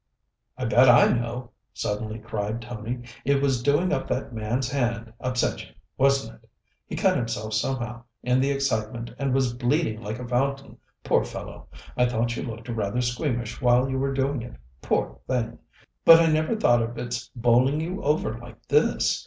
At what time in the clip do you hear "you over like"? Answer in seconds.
17.79-18.59